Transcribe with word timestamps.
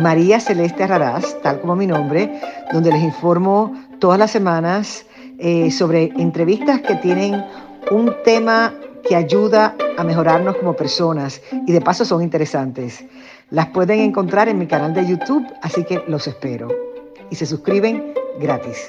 María 0.00 0.40
Celeste 0.40 0.86
Raraz, 0.86 1.40
tal 1.42 1.60
como 1.60 1.76
mi 1.76 1.86
nombre, 1.86 2.40
donde 2.72 2.90
les 2.92 3.02
informo 3.02 3.74
todas 3.98 4.18
las 4.18 4.30
semanas 4.30 5.04
eh, 5.38 5.70
sobre 5.70 6.04
entrevistas 6.16 6.80
que 6.80 6.94
tienen 6.96 7.44
un 7.90 8.14
tema 8.24 8.74
que 9.06 9.16
ayuda 9.16 9.74
a 9.98 10.04
mejorarnos 10.04 10.56
como 10.56 10.74
personas 10.74 11.42
y 11.66 11.72
de 11.72 11.80
paso 11.80 12.04
son 12.04 12.22
interesantes. 12.22 13.04
Las 13.50 13.66
pueden 13.68 14.00
encontrar 14.00 14.48
en 14.48 14.58
mi 14.58 14.66
canal 14.66 14.94
de 14.94 15.06
YouTube, 15.06 15.46
así 15.60 15.84
que 15.84 16.02
los 16.06 16.26
espero. 16.26 16.68
Y 17.30 17.34
se 17.34 17.44
suscriben 17.44 18.14
gratis. 18.40 18.88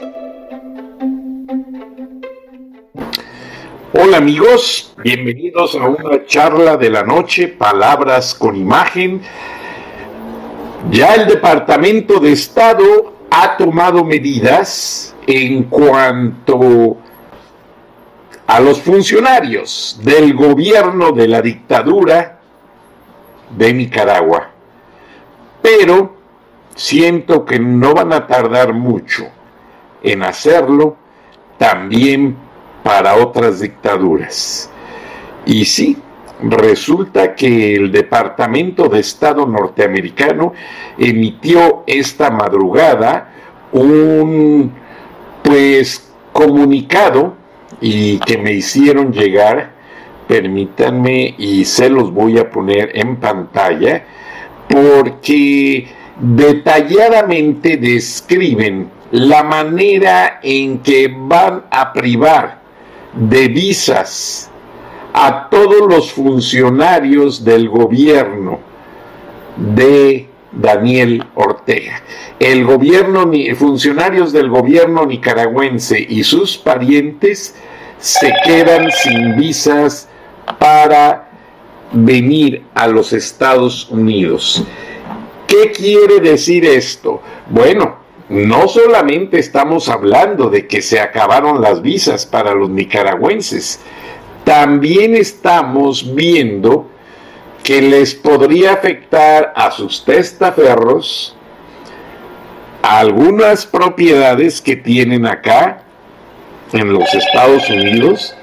Hola 3.96 4.18
amigos, 4.18 4.96
bienvenidos 5.04 5.76
a 5.76 5.88
una 5.88 6.26
charla 6.26 6.78
de 6.78 6.90
la 6.90 7.04
noche, 7.04 7.48
palabras 7.48 8.34
con 8.34 8.56
imagen. 8.56 9.22
Ya 10.92 11.16
el 11.16 11.28
Departamento 11.28 12.20
de 12.20 12.32
Estado 12.32 13.14
ha 13.32 13.58
tomado 13.58 14.04
medidas 14.04 15.16
en 15.26 15.64
cuanto 15.64 16.98
a 18.46 18.60
los 18.60 18.82
funcionarios 18.82 20.00
del 20.04 20.36
gobierno 20.36 21.12
de 21.12 21.28
la 21.28 21.42
dictadura 21.42 22.40
de 23.50 23.74
Nicaragua. 23.74 24.50
Pero 25.62 26.16
siento 26.76 27.46
que 27.46 27.60
no 27.60 27.94
van 27.94 28.14
a 28.14 28.28
tardar 28.28 28.74
mucho 28.74 29.24
en 30.04 30.24
hacerlo 30.24 30.98
también 31.58 32.36
para 32.84 33.16
otras 33.16 33.62
dictaduras. 33.62 34.70
Y 35.46 35.66
sí, 35.66 35.98
resulta 36.52 37.36
que 37.36 37.76
el 37.76 37.92
Departamento 37.92 38.90
de 38.90 39.00
Estado 39.00 39.46
norteamericano 39.46 40.54
emitió 40.98 41.84
esta 41.88 42.30
madrugada 42.30 43.32
un 43.72 44.72
pues 45.42 46.12
comunicado 46.32 47.36
y 47.82 48.18
que 48.20 48.38
me 48.38 48.54
hicieron 48.54 49.12
llegar, 49.12 49.72
permítanme 50.28 51.36
y 51.38 51.66
se 51.66 51.90
los 51.90 52.12
voy 52.12 52.40
a 52.40 52.50
poner 52.50 52.92
en 52.94 53.18
pantalla 53.18 54.06
porque 54.68 55.88
detalladamente 56.20 57.78
describen 57.78 58.90
la 59.12 59.44
manera 59.44 60.40
en 60.42 60.80
que 60.80 61.14
van 61.16 61.64
a 61.70 61.94
privar 61.94 62.62
de 63.14 63.48
visas 63.48 64.50
a 65.14 65.48
todos 65.50 65.88
los 65.88 66.12
funcionarios 66.12 67.46
del 67.46 67.70
gobierno 67.70 68.60
de 69.56 70.28
Daniel 70.52 71.24
Ortega. 71.36 72.02
El 72.40 72.66
gobierno, 72.66 73.32
funcionarios 73.56 74.34
del 74.34 74.50
gobierno 74.50 75.06
nicaragüense 75.06 76.00
y 76.08 76.24
sus 76.24 76.58
parientes 76.58 77.56
se 78.00 78.34
quedan 78.44 78.90
sin 78.92 79.36
visas 79.36 80.10
para 80.60 81.30
venir 81.92 82.64
a 82.74 82.88
los 82.88 83.14
Estados 83.14 83.90
Unidos. 83.90 84.64
¿Qué 85.48 85.72
quiere 85.72 86.20
decir 86.20 86.66
esto? 86.66 87.22
Bueno, 87.50 87.98
no 88.30 88.68
solamente 88.68 89.38
estamos 89.38 89.90
hablando 89.90 90.50
de 90.50 90.66
que 90.68 90.82
se 90.82 91.00
acabaron 91.00 91.62
las 91.62 91.82
visas 91.82 92.26
para 92.26 92.56
los 92.56 92.70
nicaragüenses, 92.70 93.80
también 94.44 95.16
estamos 95.16 96.14
viendo 96.14 96.90
que 97.64 97.82
les 97.82 98.14
podría 98.14 98.74
afectar 98.74 99.54
a 99.56 99.72
sus 99.72 100.04
testaferros 100.04 101.36
algunas 102.82 103.66
propiedades 103.66 104.62
que 104.62 104.76
tienen 104.76 105.26
acá 105.26 105.84
en 106.74 106.92
los 106.92 107.14
Estados 107.14 107.70
Unidos. 107.70 108.36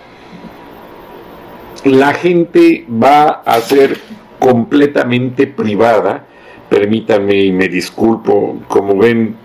La 1.84 2.14
gente 2.14 2.86
va 2.90 3.42
a 3.44 3.60
ser 3.60 4.00
completamente 4.38 5.46
privada. 5.46 6.24
Permítanme 6.70 7.34
y 7.34 7.52
me 7.52 7.68
disculpo, 7.68 8.58
como 8.68 8.96
ven, 8.96 9.36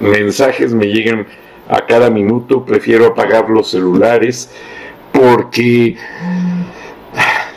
mensajes 0.00 0.74
me 0.74 0.86
llegan 0.86 1.26
a 1.68 1.86
cada 1.86 2.10
minuto, 2.10 2.64
prefiero 2.64 3.06
apagar 3.06 3.48
los 3.50 3.70
celulares 3.70 4.50
porque 5.16 5.96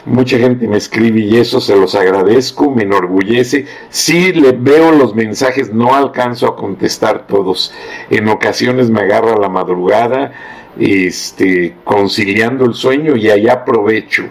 mucha 0.05 0.37
gente 0.37 0.67
me 0.67 0.77
escribe 0.77 1.19
y 1.19 1.37
eso 1.37 1.59
se 1.59 1.75
los 1.75 1.93
agradezco, 1.93 2.71
me 2.71 2.83
enorgullece. 2.83 3.65
Sí 3.89 4.31
le 4.31 4.53
veo 4.53 4.91
los 4.91 5.13
mensajes, 5.13 5.73
no 5.73 5.93
alcanzo 5.93 6.47
a 6.47 6.55
contestar 6.55 7.27
todos. 7.27 7.73
En 8.09 8.29
ocasiones 8.29 8.89
me 8.89 9.01
agarra 9.01 9.37
la 9.37 9.49
madrugada, 9.49 10.31
este, 10.79 11.75
conciliando 11.83 12.65
el 12.65 12.73
sueño 12.73 13.17
y 13.17 13.29
ahí 13.29 13.49
aprovecho 13.49 14.23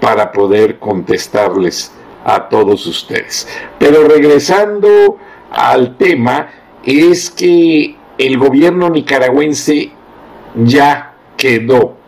para 0.00 0.32
poder 0.32 0.78
contestarles 0.78 1.92
a 2.24 2.48
todos 2.48 2.86
ustedes. 2.86 3.46
Pero 3.78 4.08
regresando 4.08 5.18
al 5.50 5.96
tema, 5.98 6.48
es 6.84 7.30
que 7.30 7.96
el 8.16 8.38
gobierno 8.38 8.88
nicaragüense 8.88 9.92
ya 10.54 11.14
quedó 11.36 12.01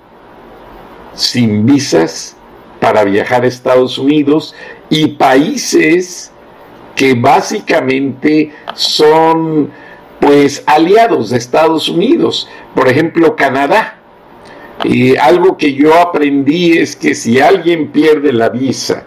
sin 1.15 1.67
visas 1.67 2.37
para 2.81 3.05
viajar 3.05 3.45
a 3.45 3.47
Estados 3.47 3.99
Unidos 3.99 4.55
y 4.91 5.09
países 5.09 6.33
que 6.95 7.15
básicamente 7.15 8.53
son 8.75 9.71
pues 10.21 10.63
aliados 10.67 11.31
de 11.31 11.39
Estados 11.39 11.89
Unidos, 11.89 12.49
por 12.75 12.89
ejemplo 12.89 13.37
Canadá. 13.37 13.99
Y 14.83 15.17
algo 15.17 15.57
que 15.57 15.75
yo 15.75 15.95
aprendí 15.99 16.79
es 16.79 16.97
que 16.97 17.15
si 17.15 17.41
alguien 17.41 17.91
pierde 17.91 18.33
la 18.33 18.49
visa 18.49 19.05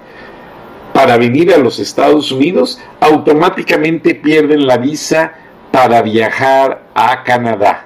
para 0.93 1.17
venir 1.17 1.53
a 1.53 1.57
los 1.57 1.79
Estados 1.79 2.31
Unidos, 2.31 2.79
automáticamente 2.99 4.15
pierden 4.15 4.65
la 4.65 4.77
visa 4.77 5.33
para 5.71 6.01
viajar 6.01 6.83
a 6.95 7.23
Canadá. 7.23 7.85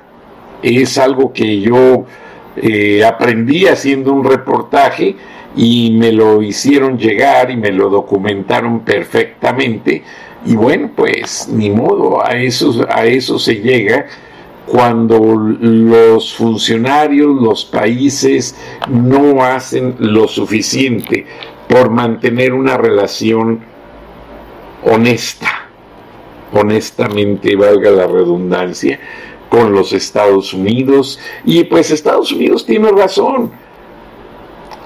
Es 0.62 0.98
algo 0.98 1.34
que 1.34 1.60
yo 1.60 2.06
eh, 2.56 3.04
aprendí 3.04 3.66
haciendo 3.68 4.14
un 4.14 4.24
reportaje 4.24 5.16
y 5.56 5.92
me 5.98 6.12
lo 6.12 6.42
hicieron 6.42 6.98
llegar 6.98 7.52
y 7.52 7.58
me 7.58 7.72
lo 7.72 7.90
documentaron 7.90 8.82
perfectamente. 8.82 10.04
Y 10.46 10.56
bueno, 10.56 10.92
pues 10.96 11.48
ni 11.50 11.70
modo, 11.70 12.26
a 12.26 12.32
eso, 12.32 12.86
a 12.90 13.06
eso 13.06 13.38
se 13.38 13.56
llega 13.56 14.08
cuando 14.66 15.20
los 15.20 16.34
funcionarios, 16.34 17.42
los 17.42 17.66
países 17.66 18.56
no 18.90 19.44
hacen 19.44 19.96
lo 20.00 20.28
suficiente 20.28 21.26
por 21.68 21.90
mantener 21.90 22.54
una 22.54 22.78
relación 22.78 23.60
honesta 24.84 25.62
honestamente, 26.54 27.56
valga 27.56 27.92
la 27.92 28.08
redundancia, 28.08 29.00
con 29.52 29.74
los 29.74 29.92
Estados 29.92 30.54
Unidos. 30.54 31.20
Y 31.44 31.66
pues 31.66 31.92
Estados 31.92 32.32
Unidos 32.32 32.66
tiene 32.66 32.90
razón. 32.90 33.52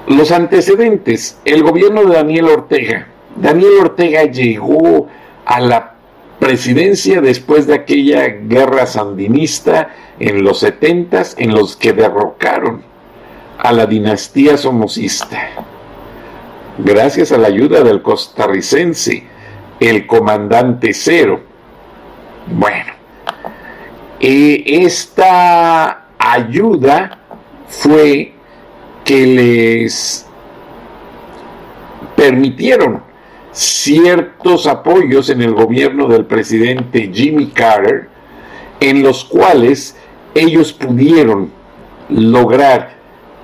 Los 0.07 0.31
antecedentes, 0.31 1.39
el 1.45 1.62
gobierno 1.62 2.03
de 2.03 2.15
Daniel 2.15 2.47
Ortega. 2.47 3.07
Daniel 3.35 3.73
Ortega 3.81 4.23
llegó 4.23 5.07
a 5.45 5.59
la 5.59 5.94
presidencia 6.39 7.21
después 7.21 7.67
de 7.67 7.75
aquella 7.75 8.25
guerra 8.25 8.88
sandinista 8.88 9.89
en 10.19 10.44
los 10.44 10.62
setentas 10.62 11.35
en 11.38 11.53
los 11.53 11.75
que 11.75 11.94
derrocaron 11.94 12.81
a 13.59 13.71
la 13.71 13.85
dinastía 13.85 14.57
somocista. 14.57 15.47
Gracias 16.79 17.31
a 17.31 17.38
la 17.38 17.50
ayuda 17.50 17.83
del 17.83 18.01
costarricense, 18.01 19.25
el 19.79 20.07
comandante 20.07 20.94
Cero, 20.94 21.41
bueno, 22.47 22.94
esta 24.27 26.07
ayuda 26.18 27.19
fue 27.68 28.33
que 29.04 29.27
les 29.27 30.25
permitieron 32.16 33.04
ciertos 33.51 34.68
apoyos 34.68 35.30
en 35.30 35.42
el 35.42 35.54
gobierno 35.54 36.07
del 36.07 36.25
presidente 36.25 37.12
Jimmy 37.13 37.48
Carter, 37.48 38.10
en 38.80 39.04
los 39.04 39.24
cuales 39.24 39.95
ellos 40.33 40.74
pudieron 40.74 41.51
lograr 42.10 42.95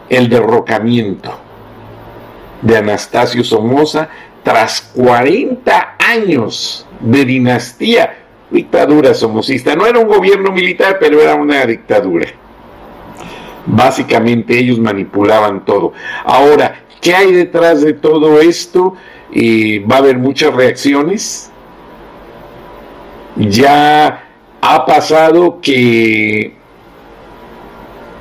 el 0.10 0.30
derrocamiento 0.30 1.32
de 2.62 2.78
Anastasio 2.78 3.44
Somoza 3.44 4.10
tras 4.44 4.82
40 4.96 5.96
años 6.00 6.86
de 7.00 7.26
dinastía, 7.26 8.21
dictadura 8.52 9.14
somocista. 9.14 9.76
No 9.76 9.86
era 9.86 10.00
un 10.00 10.08
gobierno 10.08 10.52
militar, 10.52 10.98
pero 11.00 11.22
era 11.22 11.36
una 11.36 11.66
dictadura. 11.66 12.28
Básicamente 13.66 14.58
ellos 14.58 14.80
manipulaban 14.80 15.64
todo. 15.66 15.94
Ahora, 16.26 16.84
¿qué 17.00 17.16
hay 17.16 17.32
detrás 17.32 17.82
de 17.82 17.94
todo 17.94 18.42
esto? 18.42 18.96
Eh, 19.34 19.84
va 19.90 19.96
a 19.96 20.00
haber 20.00 20.18
muchas 20.18 20.54
reacciones. 20.54 21.52
Ya 23.38 24.26
ha 24.62 24.86
pasado 24.86 25.60
que 25.62 26.54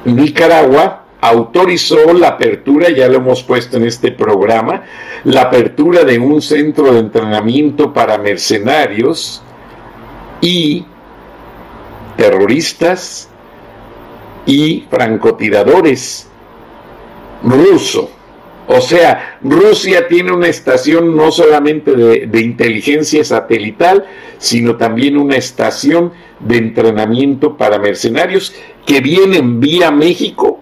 Nicaragua 0.04 1.04
autorizó 1.20 2.12
la 2.14 2.28
apertura, 2.28 2.88
ya 2.90 3.08
lo 3.08 3.16
hemos 3.16 3.42
puesto 3.42 3.76
en 3.76 3.84
este 3.84 4.12
programa, 4.12 4.84
la 5.24 5.42
apertura 5.42 6.04
de 6.04 6.18
un 6.18 6.40
centro 6.40 6.92
de 6.92 7.00
entrenamiento 7.00 7.92
para 7.92 8.16
mercenarios 8.16 9.42
y 10.40 10.84
terroristas 12.16 13.28
y 14.46 14.86
francotiradores 14.90 16.28
ruso. 17.42 18.10
O 18.66 18.80
sea, 18.80 19.38
Rusia 19.42 20.06
tiene 20.06 20.30
una 20.30 20.46
estación 20.46 21.16
no 21.16 21.32
solamente 21.32 21.92
de, 21.92 22.26
de, 22.26 22.40
inteligencia 22.40 23.24
satelital, 23.24 24.04
sino 24.38 24.76
también 24.76 25.16
una 25.16 25.36
estación 25.36 26.12
de 26.38 26.58
entrenamiento 26.58 27.56
para 27.56 27.80
mercenarios 27.80 28.54
que 28.86 29.00
vienen 29.00 29.58
vía 29.58 29.90
México 29.90 30.60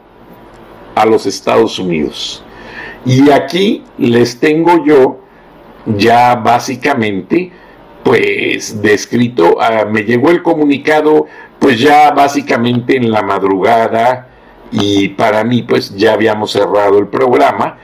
a 0.94 1.04
los 1.04 1.26
Estados 1.26 1.78
Unidos. 1.78 2.42
Y 3.04 3.30
aquí 3.30 3.84
les 3.98 4.40
tengo 4.40 4.84
yo 4.84 5.20
ya 5.96 6.34
básicamente 6.34 7.52
pues 8.08 8.80
descrito, 8.80 9.58
ah, 9.60 9.84
me 9.84 10.02
llegó 10.02 10.30
el 10.30 10.42
comunicado 10.42 11.26
pues 11.58 11.78
ya 11.78 12.10
básicamente 12.12 12.96
en 12.96 13.10
la 13.10 13.20
madrugada 13.20 14.28
y 14.72 15.08
para 15.08 15.44
mí 15.44 15.60
pues 15.60 15.94
ya 15.94 16.14
habíamos 16.14 16.52
cerrado 16.52 16.98
el 16.98 17.08
programa, 17.08 17.76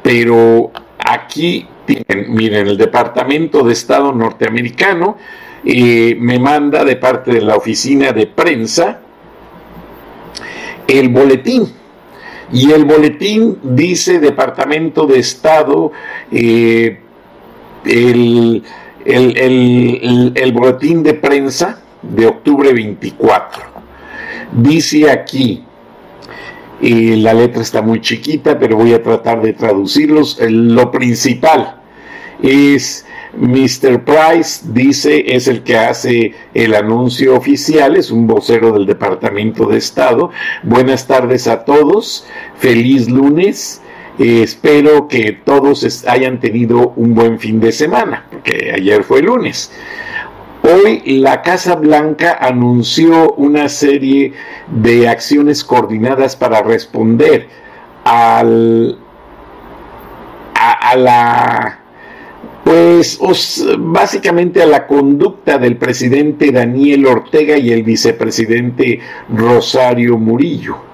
pero 0.00 0.70
aquí 1.04 1.66
miren, 2.28 2.68
el 2.68 2.78
Departamento 2.78 3.64
de 3.64 3.72
Estado 3.72 4.12
norteamericano 4.12 5.16
eh, 5.64 6.16
me 6.16 6.38
manda 6.38 6.84
de 6.84 6.94
parte 6.94 7.32
de 7.32 7.40
la 7.40 7.56
oficina 7.56 8.12
de 8.12 8.28
prensa 8.28 9.00
el 10.86 11.08
boletín. 11.08 11.66
Y 12.52 12.70
el 12.70 12.84
boletín 12.84 13.58
dice 13.64 14.20
Departamento 14.20 15.06
de 15.06 15.18
Estado, 15.18 15.90
eh, 16.30 17.00
el, 17.84 18.62
el, 19.04 20.52
boletín 20.52 21.02
de 21.02 21.14
prensa 21.14 21.80
de 22.02 22.26
octubre 22.26 22.72
24. 22.72 23.62
Dice 24.52 25.10
aquí, 25.10 25.64
eh, 26.80 27.16
la 27.18 27.32
letra 27.34 27.62
está 27.62 27.82
muy 27.82 28.00
chiquita, 28.00 28.58
pero 28.58 28.76
voy 28.76 28.92
a 28.92 29.02
tratar 29.02 29.40
de 29.40 29.52
traducirlos. 29.52 30.38
Lo 30.40 30.90
principal 30.90 31.80
es 32.42 33.06
Mr. 33.36 34.04
Price 34.04 34.60
dice 34.64 35.34
es 35.34 35.48
el 35.48 35.62
que 35.62 35.76
hace 35.76 36.34
el 36.52 36.74
anuncio 36.74 37.34
oficial, 37.34 37.96
es 37.96 38.10
un 38.10 38.26
vocero 38.26 38.72
del 38.72 38.86
Departamento 38.86 39.66
de 39.66 39.78
Estado. 39.78 40.30
Buenas 40.62 41.06
tardes 41.06 41.46
a 41.46 41.64
todos, 41.64 42.26
feliz 42.58 43.08
lunes. 43.08 43.81
Eh, 44.18 44.42
espero 44.42 45.08
que 45.08 45.32
todos 45.32 46.06
hayan 46.06 46.38
tenido 46.38 46.92
un 46.96 47.14
buen 47.14 47.38
fin 47.38 47.60
de 47.60 47.72
semana, 47.72 48.26
porque 48.30 48.72
ayer 48.74 49.04
fue 49.04 49.22
lunes. 49.22 49.72
Hoy 50.62 51.02
la 51.18 51.42
Casa 51.42 51.74
Blanca 51.74 52.38
anunció 52.40 53.32
una 53.32 53.68
serie 53.68 54.32
de 54.68 55.08
acciones 55.08 55.64
coordinadas 55.64 56.36
para 56.36 56.62
responder 56.62 57.48
al, 58.04 58.98
a 60.54 60.96
la 60.96 61.78
pues 62.64 63.18
básicamente 63.78 64.62
a 64.62 64.66
la 64.66 64.86
conducta 64.86 65.58
del 65.58 65.76
presidente 65.76 66.52
Daniel 66.52 67.06
Ortega 67.06 67.56
y 67.56 67.72
el 67.72 67.82
vicepresidente 67.82 69.00
Rosario 69.34 70.16
Murillo. 70.16 70.91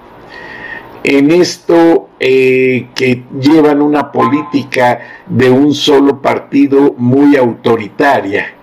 En 1.03 1.31
esto 1.31 2.09
eh, 2.19 2.87
que 2.93 3.23
llevan 3.39 3.81
una 3.81 4.11
política 4.11 4.99
de 5.27 5.49
un 5.49 5.73
solo 5.73 6.21
partido 6.21 6.93
muy 6.97 7.37
autoritaria 7.37 8.53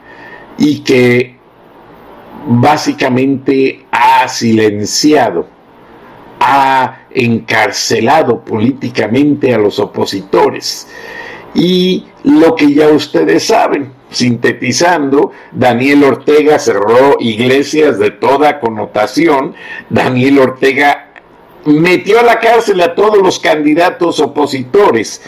y 0.58 0.80
que 0.80 1.36
básicamente 2.46 3.86
ha 3.90 4.28
silenciado, 4.28 5.48
ha 6.38 7.06
encarcelado 7.10 8.44
políticamente 8.44 9.54
a 9.54 9.58
los 9.58 9.78
opositores. 9.78 10.88
Y 11.54 12.04
lo 12.22 12.54
que 12.54 12.74
ya 12.74 12.88
ustedes 12.88 13.46
saben, 13.46 13.92
sintetizando, 14.10 15.32
Daniel 15.52 16.04
Ortega 16.04 16.58
cerró 16.58 17.16
iglesias 17.18 17.98
de 17.98 18.10
toda 18.10 18.60
connotación, 18.60 19.54
Daniel 19.88 20.38
Ortega 20.38 21.05
metió 21.66 22.20
a 22.20 22.22
la 22.22 22.40
cárcel 22.40 22.80
a 22.80 22.94
todos 22.94 23.18
los 23.18 23.38
candidatos 23.38 24.20
opositores 24.20 25.22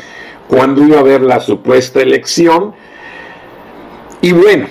cuando 0.49 0.83
iba 0.83 0.97
a 0.97 1.01
haber 1.01 1.21
la 1.21 1.41
supuesta 1.41 2.01
elección 2.01 2.75
y 4.21 4.33
bueno, 4.33 4.69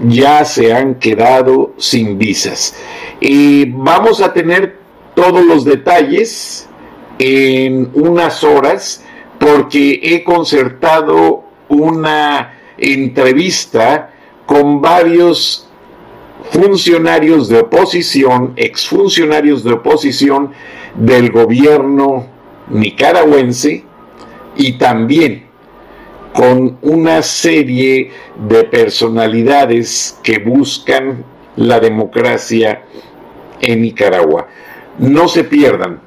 ya 0.00 0.44
se 0.44 0.72
han 0.72 0.96
quedado 0.96 1.72
sin 1.78 2.18
visas. 2.18 2.74
Y 3.20 3.66
vamos 3.66 4.20
a 4.20 4.32
tener 4.32 4.78
todos 5.14 5.44
los 5.44 5.64
detalles 5.64 6.68
en 7.18 7.90
unas 7.94 8.44
horas 8.44 9.04
porque 9.38 10.00
he 10.02 10.22
concertado 10.22 11.44
una 11.68 12.54
entrevista 12.76 14.10
con 14.46 14.80
varios 14.80 15.67
funcionarios 16.50 17.48
de 17.48 17.60
oposición, 17.60 18.52
exfuncionarios 18.56 19.64
de 19.64 19.72
oposición 19.72 20.52
del 20.94 21.30
gobierno 21.30 22.26
nicaragüense 22.70 23.84
y 24.56 24.72
también 24.72 25.46
con 26.32 26.78
una 26.82 27.22
serie 27.22 28.10
de 28.48 28.64
personalidades 28.64 30.18
que 30.22 30.38
buscan 30.38 31.24
la 31.56 31.80
democracia 31.80 32.84
en 33.60 33.82
Nicaragua. 33.82 34.46
No 34.98 35.28
se 35.28 35.44
pierdan 35.44 36.00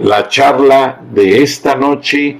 la 0.00 0.28
charla 0.28 1.00
de 1.10 1.42
esta 1.42 1.74
noche 1.74 2.38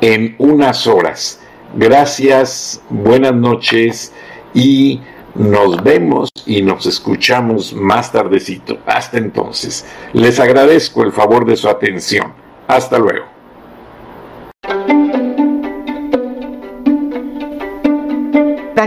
en 0.00 0.34
unas 0.38 0.86
horas. 0.86 1.40
Gracias, 1.74 2.82
buenas 2.90 3.34
noches 3.34 4.12
y 4.54 5.00
nos 5.34 5.82
vemos 5.82 6.30
y 6.46 6.62
nos 6.62 6.86
escuchamos 6.86 7.72
más 7.72 8.12
tardecito. 8.12 8.78
Hasta 8.86 9.18
entonces, 9.18 9.84
les 10.12 10.38
agradezco 10.40 11.02
el 11.02 11.12
favor 11.12 11.46
de 11.46 11.56
su 11.56 11.68
atención. 11.68 12.32
Hasta 12.68 12.98
luego. 12.98 13.32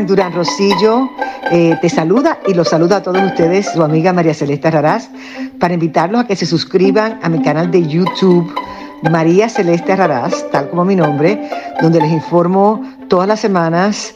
Durán 0.05 0.33
Rosillo 0.33 1.09
eh, 1.51 1.77
te 1.81 1.89
saluda 1.89 2.39
y 2.45 2.53
los 2.53 2.69
saluda 2.69 2.97
a 2.97 3.01
todos 3.03 3.21
ustedes, 3.23 3.71
su 3.71 3.81
amiga 3.81 4.11
María 4.11 4.33
Celeste 4.33 4.69
Raraz, 4.69 5.09
para 5.59 5.73
invitarlos 5.73 6.21
a 6.21 6.27
que 6.27 6.35
se 6.35 6.45
suscriban 6.45 7.19
a 7.23 7.29
mi 7.29 7.41
canal 7.41 7.71
de 7.71 7.87
YouTube 7.87 8.53
María 9.09 9.47
Celeste 9.47 9.95
Raraz, 9.95 10.49
tal 10.51 10.69
como 10.69 10.85
mi 10.85 10.95
nombre, 10.95 11.49
donde 11.81 12.01
les 12.01 12.11
informo 12.11 12.81
todas 13.07 13.27
las 13.27 13.39
semanas 13.39 14.15